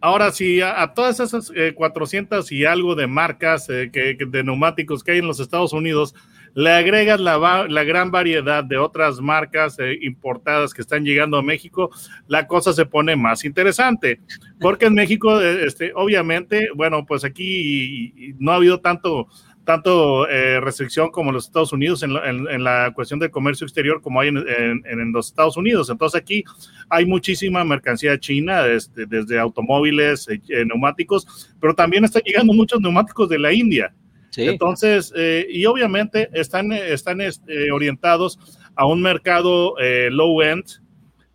ahora 0.00 0.30
sí, 0.30 0.60
a, 0.60 0.92
todas 0.94 1.20
esas 1.20 1.50
400 1.74 2.52
y 2.52 2.64
algo 2.64 2.94
de 2.94 3.06
marcas 3.06 3.66
que, 3.66 4.16
de 4.28 4.44
neumáticos 4.44 5.02
que 5.02 5.12
hay 5.12 5.18
en 5.18 5.26
los 5.26 5.40
Estados 5.40 5.72
Unidos, 5.72 6.14
le 6.56 6.70
agregas 6.70 7.20
la, 7.20 7.66
la 7.68 7.84
gran 7.84 8.10
variedad 8.10 8.64
de 8.64 8.78
otras 8.78 9.20
marcas 9.20 9.78
eh, 9.78 9.98
importadas 10.00 10.72
que 10.72 10.80
están 10.80 11.04
llegando 11.04 11.36
a 11.36 11.42
México, 11.42 11.90
la 12.28 12.46
cosa 12.46 12.72
se 12.72 12.86
pone 12.86 13.14
más 13.14 13.44
interesante. 13.44 14.20
Porque 14.58 14.86
en 14.86 14.94
México, 14.94 15.38
eh, 15.38 15.66
este, 15.66 15.92
obviamente, 15.94 16.70
bueno, 16.74 17.04
pues 17.04 17.24
aquí 17.24 18.34
no 18.38 18.52
ha 18.52 18.56
habido 18.56 18.80
tanto 18.80 19.28
tanto 19.66 20.26
eh, 20.28 20.60
restricción 20.60 21.10
como 21.10 21.28
en 21.28 21.34
los 21.34 21.46
Estados 21.46 21.72
Unidos 21.74 22.02
en, 22.02 22.12
en, 22.16 22.64
la 22.64 22.92
cuestión 22.94 23.20
del 23.20 23.30
comercio 23.30 23.66
exterior 23.66 24.00
como 24.00 24.20
hay 24.20 24.28
en, 24.28 24.38
en, 24.86 25.12
los 25.12 25.26
Estados 25.26 25.58
Unidos. 25.58 25.90
Entonces 25.90 26.18
aquí 26.18 26.42
hay 26.88 27.04
muchísima 27.04 27.64
mercancía 27.64 28.18
china, 28.18 28.66
este, 28.66 29.04
desde 29.04 29.38
automóviles, 29.38 30.26
neumáticos, 30.48 31.52
pero 31.60 31.74
también 31.74 32.04
están 32.04 32.22
llegando 32.24 32.54
muchos 32.54 32.80
neumáticos 32.80 33.28
de 33.28 33.38
la 33.38 33.52
India. 33.52 33.92
Entonces, 34.36 35.12
eh, 35.16 35.46
y 35.48 35.64
obviamente 35.66 36.28
están, 36.32 36.72
están 36.72 37.20
este, 37.20 37.70
orientados 37.70 38.38
a 38.74 38.86
un 38.86 39.00
mercado 39.00 39.78
eh, 39.78 40.08
low 40.10 40.42
end. 40.42 40.64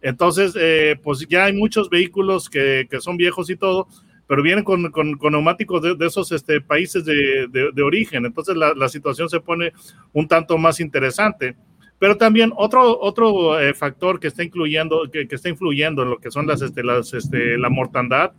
Entonces, 0.01 0.53
eh, 0.55 0.99
pues 1.01 1.25
ya 1.27 1.45
hay 1.45 1.53
muchos 1.53 1.89
vehículos 1.89 2.49
que, 2.49 2.87
que, 2.89 2.99
son 3.01 3.17
viejos 3.17 3.49
y 3.49 3.55
todo, 3.55 3.87
pero 4.31 4.43
vienen 4.43 4.63
con, 4.63 4.91
con, 4.91 5.17
neumáticos 5.29 5.81
de, 5.81 6.05
esos 6.05 6.31
este, 6.31 6.61
países 6.61 7.03
de, 7.03 7.49
de, 7.51 7.83
origen. 7.83 8.25
Entonces, 8.25 8.55
la, 8.55 8.73
la, 8.73 8.87
situación 8.87 9.27
se 9.27 9.41
pone 9.41 9.73
un 10.13 10.25
tanto 10.25 10.57
más 10.57 10.79
interesante. 10.79 11.57
Pero 11.99 12.15
también 12.15 12.53
otro, 12.55 12.97
otro 13.01 13.57
factor 13.75 14.21
que 14.21 14.27
está, 14.27 14.41
incluyendo, 14.41 15.01
que, 15.11 15.27
que, 15.27 15.35
está 15.35 15.49
influyendo 15.49 16.03
en 16.03 16.11
lo 16.11 16.17
que 16.17 16.31
son 16.31 16.47
las, 16.47 16.61
este, 16.61 16.81
las, 16.81 17.13
este, 17.13 17.57
la 17.57 17.67
mortandad 17.67 18.31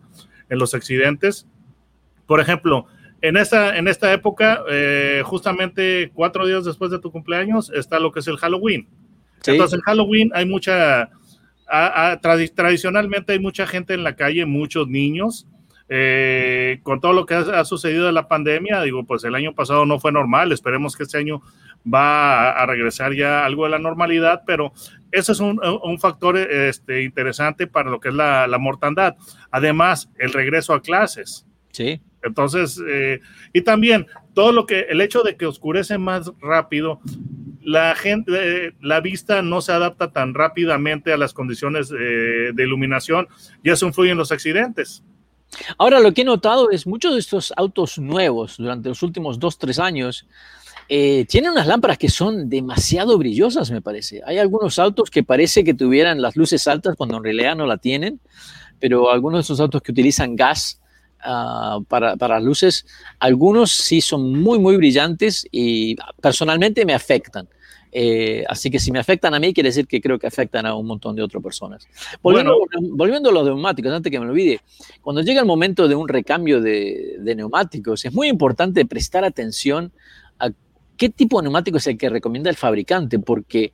en 0.48 0.58
los 0.58 0.72
accidentes. 0.72 1.46
Por 2.24 2.40
ejemplo, 2.40 2.86
en 3.20 3.36
esta, 3.36 3.76
en 3.76 3.86
esta 3.86 4.14
época, 4.14 4.64
eh, 4.70 5.20
justamente 5.26 6.10
cuatro 6.14 6.46
días 6.46 6.64
después 6.64 6.90
de 6.90 7.00
tu 7.00 7.12
cumpleaños, 7.12 7.70
está 7.70 8.00
lo 8.00 8.12
que 8.12 8.20
es 8.20 8.28
el 8.28 8.38
Halloween. 8.38 8.88
Entonces, 9.44 9.78
en 9.78 9.82
Halloween 9.82 10.30
hay 10.32 10.46
mucha, 10.46 11.10
tradicionalmente 12.22 13.34
hay 13.34 13.40
mucha 13.40 13.66
gente 13.66 13.92
en 13.92 14.04
la 14.04 14.16
calle, 14.16 14.46
muchos 14.46 14.88
niños. 14.88 15.46
Eh, 15.94 16.80
con 16.82 17.00
todo 17.00 17.12
lo 17.12 17.26
que 17.26 17.34
ha, 17.34 17.64
sucedido 17.66 18.06
de 18.06 18.12
la 18.12 18.26
pandemia, 18.26 18.80
digo, 18.80 19.04
pues 19.04 19.24
el 19.24 19.34
año 19.34 19.54
pasado 19.54 19.84
no 19.84 20.00
fue 20.00 20.10
normal, 20.10 20.50
esperemos 20.50 20.96
que 20.96 21.02
este 21.02 21.18
año 21.18 21.42
va 21.92 22.52
a, 22.52 22.64
regresar 22.64 23.12
ya 23.12 23.44
algo 23.44 23.64
de 23.64 23.70
la 23.72 23.78
normalidad, 23.78 24.42
pero 24.46 24.72
ese 25.10 25.32
es 25.32 25.40
un, 25.40 25.58
factor 26.00 26.38
este, 26.38 27.02
interesante 27.02 27.66
para 27.66 27.90
lo 27.90 28.00
que 28.00 28.08
es 28.08 28.14
la, 28.14 28.46
la 28.46 28.56
mortandad. 28.56 29.16
Además, 29.50 30.08
el 30.18 30.32
regreso 30.32 30.72
a 30.72 30.80
clases. 30.80 31.46
Sí. 31.72 32.00
Entonces, 32.22 32.80
eh, 32.88 33.20
y 33.52 33.62
también 33.62 34.06
todo 34.34 34.52
lo 34.52 34.66
que, 34.66 34.86
el 34.88 35.00
hecho 35.00 35.22
de 35.22 35.36
que 35.36 35.46
oscurece 35.46 35.98
más 35.98 36.32
rápido, 36.40 37.00
la 37.60 37.94
gente, 37.94 38.32
eh, 38.34 38.72
la 38.80 39.00
vista 39.00 39.42
no 39.42 39.60
se 39.60 39.72
adapta 39.72 40.10
tan 40.10 40.34
rápidamente 40.34 41.12
a 41.12 41.16
las 41.16 41.34
condiciones 41.34 41.92
eh, 41.92 42.52
de 42.54 42.62
iluminación 42.62 43.28
y 43.62 43.70
eso 43.70 43.86
influye 43.86 44.10
en 44.10 44.18
los 44.18 44.32
accidentes. 44.32 45.04
Ahora, 45.78 46.00
lo 46.00 46.12
que 46.12 46.22
he 46.22 46.24
notado 46.24 46.70
es 46.70 46.86
muchos 46.86 47.14
de 47.14 47.20
estos 47.20 47.52
autos 47.56 47.98
nuevos 47.98 48.56
durante 48.56 48.88
los 48.88 49.02
últimos 49.02 49.38
dos, 49.38 49.58
tres 49.58 49.78
años 49.78 50.26
tienen 50.88 51.52
unas 51.52 51.66
lámparas 51.66 51.96
que 51.96 52.10
son 52.10 52.50
demasiado 52.50 53.16
brillosas, 53.16 53.70
me 53.70 53.80
parece. 53.80 54.20
Hay 54.26 54.36
algunos 54.36 54.78
autos 54.78 55.10
que 55.10 55.22
parece 55.22 55.64
que 55.64 55.72
tuvieran 55.72 56.20
las 56.20 56.36
luces 56.36 56.66
altas 56.68 56.96
cuando 56.96 57.16
en 57.16 57.24
realidad 57.24 57.56
no 57.56 57.66
la 57.66 57.78
tienen, 57.78 58.20
pero 58.78 59.10
algunos 59.10 59.38
de 59.38 59.42
esos 59.42 59.60
autos 59.60 59.80
que 59.80 59.92
utilizan 59.92 60.36
gas 60.36 60.82
Ah, 61.24 61.78
para, 61.88 62.16
para, 62.16 62.40
luces. 62.40 62.84
Algunos 63.20 63.70
sí 63.70 64.00
son 64.00 64.42
muy, 64.42 64.58
muy 64.58 64.76
brillantes 64.76 65.46
y 65.52 65.94
personalmente 66.20 66.84
me 66.84 66.94
afectan. 66.94 67.48
Eh, 67.94 68.42
así 68.48 68.70
que 68.70 68.78
si 68.78 68.90
me 68.90 68.98
afectan 68.98 69.34
a 69.34 69.38
mí, 69.38 69.52
quiere 69.52 69.68
decir 69.68 69.86
que 69.86 70.00
creo 70.00 70.18
que 70.18 70.26
afectan 70.26 70.64
a 70.64 70.74
un 70.74 70.86
montón 70.86 71.14
de 71.14 71.22
otras 71.22 71.42
personas. 71.42 71.86
Volviendo, 72.22 72.56
volviendo 72.92 73.28
a 73.28 73.32
los 73.32 73.44
neumáticos, 73.44 73.92
antes 73.92 74.10
que 74.10 74.18
me 74.18 74.26
olvide, 74.26 74.60
cuando 75.02 75.20
llega 75.20 75.40
el 75.40 75.46
momento 75.46 75.86
de 75.86 75.94
un 75.94 76.08
recambio 76.08 76.60
de, 76.60 77.16
de 77.18 77.34
neumáticos, 77.34 78.04
es 78.04 78.12
muy 78.12 78.28
importante 78.28 78.86
prestar 78.86 79.24
atención 79.24 79.92
a 80.38 80.50
qué 80.96 81.10
tipo 81.10 81.38
de 81.38 81.44
neumático 81.44 81.76
es 81.76 81.86
el 81.86 81.98
que 81.98 82.08
recomienda 82.08 82.48
el 82.48 82.56
fabricante, 82.56 83.18
porque 83.18 83.72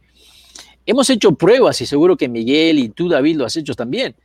hemos 0.84 1.08
hecho 1.10 1.32
pruebas 1.32 1.80
y 1.80 1.87
seguro 1.87 2.16
que 2.16 2.28
Miguel 2.28 2.80
y 2.80 2.88
tú, 2.88 3.08
David, 3.08 3.37
lo 3.37 3.44
has 3.46 3.56
hecho 3.56 3.75
también 3.75 4.16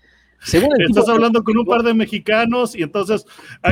Estás 0.45 1.07
hablando 1.07 1.43
con 1.43 1.57
un 1.57 1.65
par 1.65 1.83
de 1.83 1.93
mexicanos 1.93 2.75
y 2.75 2.83
entonces 2.83 3.25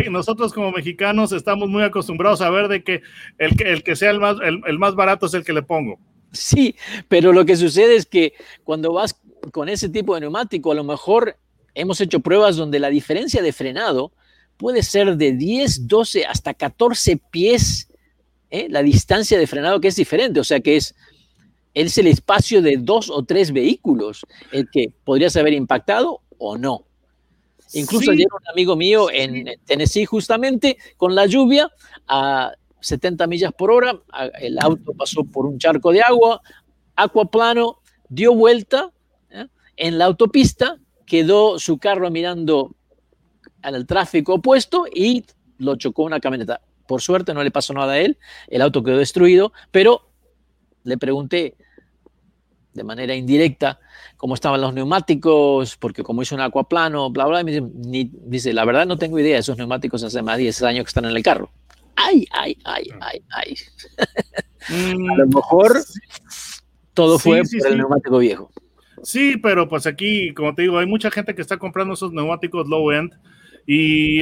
nosotros 0.09 0.53
como 0.53 0.71
mexicanos 0.71 1.31
estamos 1.31 1.69
muy 1.69 1.83
acostumbrados 1.83 2.41
a 2.41 2.49
ver 2.49 2.67
de 2.67 2.83
que 2.83 3.01
el 3.37 3.55
que, 3.57 3.71
el 3.71 3.83
que 3.83 3.95
sea 3.95 4.11
el 4.11 4.19
más, 4.19 4.37
el, 4.41 4.79
más 4.79 4.95
barato 4.95 5.25
es 5.25 5.33
el 5.33 5.43
que 5.43 5.53
le 5.53 5.63
pongo. 5.63 5.99
Sí, 6.31 6.75
pero 7.09 7.33
lo 7.33 7.45
que 7.45 7.57
sucede 7.57 7.95
es 7.95 8.05
que 8.05 8.33
cuando 8.63 8.93
vas 8.93 9.19
con 9.51 9.69
ese 9.69 9.89
tipo 9.89 10.15
de 10.15 10.21
neumático, 10.21 10.71
a 10.71 10.75
lo 10.75 10.83
mejor 10.83 11.37
hemos 11.73 11.99
hecho 12.01 12.19
pruebas 12.19 12.55
donde 12.55 12.79
la 12.79 12.89
diferencia 12.89 13.41
de 13.41 13.53
frenado 13.53 14.11
puede 14.57 14.83
ser 14.83 15.17
de 15.17 15.33
10, 15.33 15.87
12 15.87 16.25
hasta 16.25 16.53
14 16.53 17.17
pies, 17.31 17.89
¿eh? 18.49 18.67
la 18.69 18.83
distancia 18.83 19.37
de 19.39 19.47
frenado 19.47 19.81
que 19.81 19.87
es 19.87 19.95
diferente, 19.95 20.39
o 20.39 20.43
sea 20.43 20.59
que 20.59 20.77
es, 20.77 20.95
es 21.73 21.97
el 21.97 22.07
espacio 22.07 22.61
de 22.61 22.77
dos 22.77 23.09
o 23.09 23.23
tres 23.23 23.51
vehículos 23.51 24.25
el 24.51 24.69
que 24.69 24.93
podrías 25.03 25.35
haber 25.35 25.53
impactado 25.53 26.21
o 26.37 26.57
no. 26.57 26.85
Incluso 27.73 28.11
ayer 28.11 28.27
un 28.29 28.49
amigo 28.49 28.75
mío 28.75 29.09
en 29.09 29.49
Tennessee, 29.65 30.05
justamente 30.05 30.77
con 30.97 31.15
la 31.15 31.25
lluvia, 31.25 31.71
a 32.07 32.51
70 32.81 33.27
millas 33.27 33.53
por 33.53 33.71
hora, 33.71 33.99
el 34.39 34.59
auto 34.59 34.93
pasó 34.93 35.23
por 35.23 35.45
un 35.45 35.57
charco 35.57 35.91
de 35.91 36.01
agua, 36.01 36.41
acuaplano, 36.95 37.79
dio 38.09 38.35
vuelta 38.35 38.91
¿eh? 39.29 39.47
en 39.77 39.97
la 39.97 40.05
autopista, 40.05 40.77
quedó 41.05 41.59
su 41.59 41.77
carro 41.77 42.09
mirando 42.11 42.75
al 43.61 43.85
tráfico 43.85 44.35
opuesto 44.35 44.85
y 44.93 45.25
lo 45.57 45.75
chocó 45.75 46.03
una 46.03 46.19
camioneta. 46.19 46.61
Por 46.87 47.01
suerte 47.01 47.33
no 47.33 47.43
le 47.43 47.51
pasó 47.51 47.73
nada 47.73 47.93
a 47.93 47.99
él, 47.99 48.17
el 48.47 48.61
auto 48.61 48.83
quedó 48.83 48.97
destruido, 48.97 49.53
pero 49.71 50.09
le 50.83 50.97
pregunté 50.97 51.55
de 52.73 52.83
manera 52.83 53.15
indirecta, 53.15 53.79
cómo 54.17 54.35
estaban 54.35 54.61
los 54.61 54.73
neumáticos, 54.73 55.77
porque 55.77 56.03
como 56.03 56.21
hizo 56.21 56.35
un 56.35 56.41
acuaplano, 56.41 57.09
bla, 57.09 57.25
bla, 57.25 57.43
me 57.43 57.51
dice, 57.51 58.09
dice, 58.23 58.53
la 58.53 58.65
verdad 58.65 58.85
no 58.85 58.97
tengo 58.97 59.19
idea, 59.19 59.37
esos 59.37 59.57
neumáticos 59.57 60.03
hace 60.03 60.21
más 60.21 60.37
de 60.37 60.43
10 60.43 60.63
años 60.63 60.85
que 60.85 60.89
están 60.89 61.05
en 61.05 61.15
el 61.15 61.23
carro. 61.23 61.51
Ay, 62.05 62.25
ay, 62.31 62.57
ay, 62.63 62.89
ay, 62.99 63.21
ay. 63.29 63.55
a 65.09 65.17
lo 65.17 65.27
mejor 65.27 65.77
todo 66.93 67.19
fue 67.19 67.41
por 67.41 67.67
el 67.67 67.77
neumático 67.77 68.17
viejo. 68.17 68.51
Sí, 69.03 69.37
pero 69.37 69.67
pues 69.67 69.87
aquí, 69.87 70.33
como 70.33 70.53
te 70.53 70.63
digo, 70.63 70.77
hay 70.77 70.85
mucha 70.85 71.09
gente 71.09 71.33
que 71.33 71.41
está 71.41 71.57
comprando 71.57 71.93
esos 71.93 72.13
neumáticos 72.13 72.67
low 72.67 72.91
end 72.91 73.13
y 73.65 74.21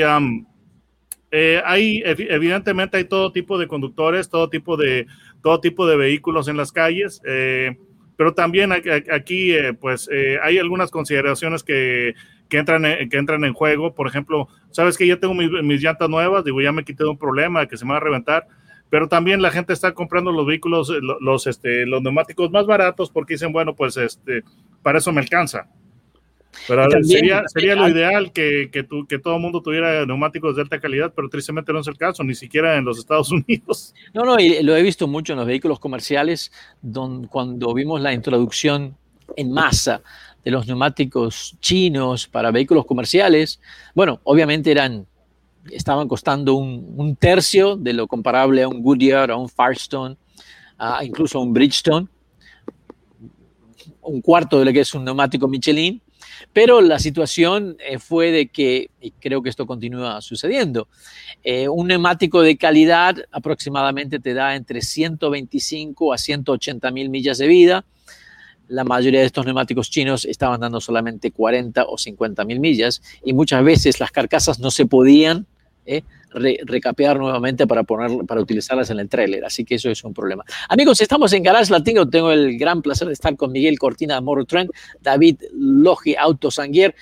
eh, 1.32 1.62
hay, 1.66 2.02
evidentemente 2.06 2.98
hay 2.98 3.06
todo 3.06 3.32
tipo 3.32 3.58
de 3.58 3.68
conductores, 3.68 4.30
todo 4.30 4.50
tipo 4.50 4.78
de, 4.78 5.06
todo 5.42 5.60
tipo 5.60 5.86
de 5.88 5.98
vehículos 5.98 6.48
en 6.48 6.58
las 6.58 6.72
calles. 6.72 7.22
Eh, 7.26 7.78
pero 8.20 8.34
también 8.34 8.74
aquí 8.74 9.54
eh, 9.54 9.74
pues 9.74 10.10
eh, 10.12 10.38
hay 10.44 10.58
algunas 10.58 10.92
consideraciones 10.92 11.64
que, 11.64 12.16
que, 12.50 12.58
entran 12.58 12.86
en, 12.86 13.10
que 13.10 13.18
entran 13.18 13.44
en 13.46 13.54
juego. 13.54 13.94
Por 13.94 14.08
ejemplo, 14.08 14.48
sabes 14.72 14.98
que 14.98 15.08
ya 15.08 15.18
tengo 15.18 15.34
mis, 15.34 15.50
mis, 15.64 15.82
llantas 15.82 16.10
nuevas, 16.10 16.44
digo, 16.44 16.62
ya 16.62 16.72
me 16.72 16.84
quité 16.84 17.04
de 17.04 17.10
un 17.10 17.18
problema 17.18 17.68
que 17.68 17.78
se 17.78 17.86
me 17.86 17.92
va 17.92 17.98
a 17.98 18.02
reventar, 18.02 18.48
pero 18.90 19.08
también 19.08 19.42
la 19.42 19.52
gente 19.52 19.72
está 19.72 19.94
comprando 19.94 20.32
los 20.32 20.46
vehículos, 20.46 20.90
los, 20.90 21.22
los, 21.22 21.48
este, 21.48 21.86
los 21.86 22.02
neumáticos 22.02 22.52
más 22.52 22.66
baratos 22.66 23.10
porque 23.10 23.36
dicen, 23.36 23.54
bueno, 23.54 23.76
pues 23.76 23.96
este, 23.98 24.44
para 24.82 24.98
eso 24.98 25.12
me 25.12 25.22
alcanza. 25.22 25.68
Pero 26.68 26.90
sería, 27.04 27.44
sería 27.48 27.76
lo 27.76 27.88
ideal 27.88 28.32
que, 28.32 28.70
que, 28.72 28.84
tu, 28.84 29.06
que 29.06 29.20
todo 29.20 29.36
el 29.36 29.42
mundo 29.42 29.62
tuviera 29.62 30.06
neumáticos 30.06 30.56
de 30.56 30.64
alta 30.64 30.80
calidad, 30.80 31.14
pero 31.16 31.30
tristemente 31.30 31.72
no 31.72 31.80
es 31.80 31.88
el 31.88 31.98
caso, 31.98 32.24
ni 32.24 32.34
siquiera 32.34 32.76
en 32.76 32.86
los 32.86 32.98
Estados 32.98 33.32
Unidos. 33.48 33.94
No, 34.14 34.24
no, 34.24 34.40
y 34.40 34.62
lo 34.64 34.76
he 34.76 34.82
visto 34.82 35.08
mucho 35.08 35.34
en 35.34 35.40
los 35.40 35.48
vehículos 35.48 35.80
comerciales, 35.80 36.52
don, 36.82 37.28
cuando 37.28 37.74
vimos 37.74 38.02
la 38.02 38.14
introducción 38.14 38.98
en 39.36 39.52
masa 39.52 40.02
de 40.44 40.52
los 40.52 40.68
neumáticos 40.68 41.56
chinos 41.60 42.28
para 42.28 42.52
vehículos 42.52 42.86
comerciales. 42.86 43.60
Bueno, 43.94 44.20
obviamente 44.24 44.72
eran, 44.72 45.06
estaban 45.72 46.08
costando 46.08 46.56
un, 46.56 47.16
tercio 47.16 47.76
de 47.76 47.94
lo 47.94 48.08
comparable 48.08 48.64
a 48.64 48.68
un 48.68 48.82
Goodyear, 48.82 49.32
a 49.32 49.38
un 49.38 49.50
Firestone, 49.50 50.16
incluso 51.02 51.40
a 51.40 51.42
un 51.42 51.54
Bridgestone, 51.54 52.08
un 54.02 54.22
cuarto 54.22 54.60
de 54.60 54.66
lo 54.66 54.74
que 54.74 54.82
es 54.82 54.94
un 54.94 55.06
neumático 55.06 55.48
Michelin 55.48 56.02
Pero 56.54 56.82
la 56.82 57.00
situación 57.00 57.78
eh, 57.80 58.00
fue 58.00 58.32
de 58.32 58.48
que, 58.48 58.90
y 59.00 59.12
creo 59.12 59.42
que 59.44 59.50
esto 59.50 59.68
continúa 59.68 60.22
sucediendo, 60.22 60.88
eh, 61.44 61.68
un 61.68 61.88
neumático 61.88 62.42
de 62.42 62.58
calidad 62.58 63.18
aproximadamente 63.32 64.20
te 64.20 64.34
da 64.34 64.56
entre 64.56 64.82
125 64.82 66.14
a 66.14 66.18
180 66.18 66.92
mil 66.92 67.10
millas 67.10 67.38
de 67.38 67.48
vida. 67.48 67.86
La 68.70 68.84
mayoría 68.84 69.22
de 69.22 69.26
estos 69.26 69.46
neumáticos 69.46 69.90
chinos 69.90 70.26
estaban 70.26 70.62
dando 70.62 70.80
solamente 70.80 71.32
40 71.32 71.86
o 71.86 71.98
50 71.98 72.46
mil 72.46 72.60
millas 72.60 73.02
y 73.26 73.34
muchas 73.34 73.64
veces 73.64 74.00
las 74.00 74.12
carcasas 74.12 74.60
no 74.60 74.70
se 74.70 74.86
podían 74.86 75.48
¿eh? 75.88 76.04
recapear 76.32 77.18
nuevamente 77.18 77.66
para, 77.66 77.84
poner, 77.84 78.26
para 78.28 78.42
utilizarlas 78.42 78.92
en 78.92 79.00
el 79.00 79.10
trailer. 79.10 79.44
Así 79.44 79.66
que 79.66 79.76
eso 79.76 79.90
es 79.90 80.04
un 80.04 80.14
problema. 80.14 80.46
Amigos, 80.70 81.02
estamos 81.02 81.34
en 81.34 81.42
Garage 81.42 81.72
Latino. 81.72 82.08
Tengo 82.08 82.32
el 82.32 82.60
gran 82.60 82.84
placer 82.84 83.08
de 83.08 83.14
estar 83.14 83.36
con 83.36 83.52
Miguel 83.52 83.80
Cortina 83.80 84.22
Motor 84.22 84.46
Trend, 84.46 84.72
David 85.02 85.42
Logi 85.54 86.16
Autosanguier. 86.16 86.94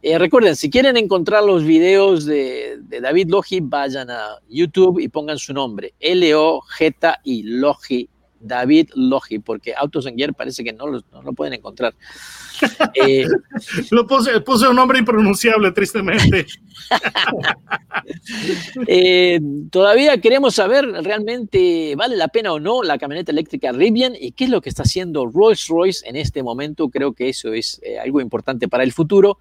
Eh, 0.00 0.18
recuerden, 0.18 0.56
si 0.56 0.70
quieren 0.70 0.96
encontrar 0.96 1.44
los 1.44 1.62
videos 1.62 2.24
de, 2.24 2.78
de, 2.80 3.00
David 3.00 3.28
Logi, 3.28 3.60
vayan 3.60 4.10
a 4.10 4.38
YouTube 4.48 4.98
y 4.98 5.08
pongan 5.08 5.38
su 5.38 5.52
nombre, 5.52 5.94
L-O-J-I, 6.00 7.42
Logi 7.44 8.08
David 8.42 8.90
Logi, 8.94 9.38
porque 9.38 9.74
Autos 9.74 10.06
en 10.06 10.16
parece 10.34 10.64
que 10.64 10.72
no 10.72 10.86
lo, 10.86 11.02
no 11.12 11.22
lo 11.22 11.32
pueden 11.32 11.54
encontrar. 11.54 11.94
Eh, 12.94 13.26
lo 13.90 14.06
puse, 14.06 14.40
puse, 14.40 14.68
un 14.68 14.76
nombre 14.76 14.98
impronunciable, 14.98 15.72
tristemente. 15.72 16.46
eh, 18.86 19.40
todavía 19.70 20.20
queremos 20.20 20.54
saber 20.54 20.86
realmente 20.86 21.94
vale 21.96 22.16
la 22.16 22.28
pena 22.28 22.52
o 22.52 22.60
no 22.60 22.82
la 22.82 22.98
camioneta 22.98 23.32
eléctrica 23.32 23.72
Rivian 23.72 24.14
y 24.18 24.32
qué 24.32 24.44
es 24.44 24.50
lo 24.50 24.60
que 24.60 24.68
está 24.68 24.82
haciendo 24.82 25.26
Rolls 25.26 25.68
Royce 25.68 26.08
en 26.08 26.16
este 26.16 26.42
momento. 26.42 26.88
Creo 26.88 27.12
que 27.12 27.28
eso 27.28 27.52
es 27.52 27.80
eh, 27.82 27.98
algo 27.98 28.20
importante 28.20 28.68
para 28.68 28.84
el 28.84 28.92
futuro. 28.92 29.38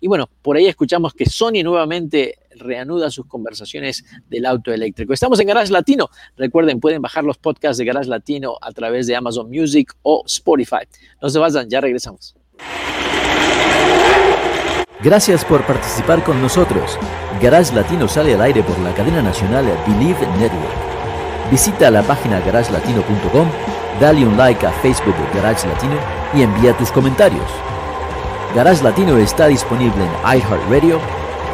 Y 0.00 0.08
bueno, 0.08 0.28
por 0.42 0.56
ahí 0.56 0.66
escuchamos 0.66 1.14
que 1.14 1.26
Sony 1.26 1.62
nuevamente 1.64 2.38
reanuda 2.58 3.10
sus 3.10 3.26
conversaciones 3.26 4.04
del 4.28 4.46
auto 4.46 4.72
eléctrico. 4.72 5.12
Estamos 5.12 5.40
en 5.40 5.46
Garage 5.46 5.72
Latino. 5.72 6.08
Recuerden, 6.36 6.80
pueden 6.80 7.02
bajar 7.02 7.24
los 7.24 7.38
podcasts 7.38 7.78
de 7.78 7.84
Garage 7.84 8.08
Latino 8.08 8.56
a 8.60 8.72
través 8.72 9.06
de 9.06 9.16
Amazon 9.16 9.48
Music 9.48 9.94
o 10.02 10.24
Spotify. 10.26 10.86
No 11.20 11.28
se 11.28 11.38
vayan, 11.38 11.68
ya 11.68 11.80
regresamos. 11.80 12.34
Gracias 15.02 15.44
por 15.44 15.64
participar 15.66 16.24
con 16.24 16.40
nosotros. 16.40 16.98
Garage 17.40 17.74
Latino 17.74 18.08
sale 18.08 18.34
al 18.34 18.40
aire 18.40 18.62
por 18.62 18.78
la 18.78 18.94
cadena 18.94 19.22
nacional 19.22 19.66
Believe 19.86 20.26
Network. 20.38 21.50
Visita 21.50 21.90
la 21.90 22.02
página 22.02 22.40
garagelatino.com, 22.40 23.48
dale 24.00 24.26
un 24.26 24.36
like 24.36 24.66
a 24.66 24.72
Facebook 24.72 25.14
de 25.14 25.38
Garage 25.38 25.68
Latino 25.68 25.96
y 26.34 26.42
envía 26.42 26.76
tus 26.76 26.90
comentarios. 26.90 27.46
Garage 28.54 28.82
Latino 28.82 29.18
está 29.18 29.46
disponible 29.48 30.02
en 30.02 30.38
iHeartRadio, 30.38 30.98